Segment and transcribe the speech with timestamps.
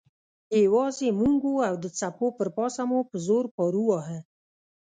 [0.65, 4.19] یوازې موږ وو او د څپو پر پاسه مو په زور پارو واهه.